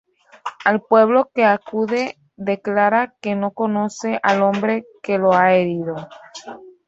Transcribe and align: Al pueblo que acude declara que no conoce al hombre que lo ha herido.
Al 0.65 0.81
pueblo 0.81 1.29
que 1.31 1.45
acude 1.45 2.17
declara 2.35 3.13
que 3.21 3.35
no 3.35 3.51
conoce 3.51 4.19
al 4.23 4.41
hombre 4.41 4.83
que 5.03 5.19
lo 5.19 5.33
ha 5.33 5.53
herido. 5.53 5.95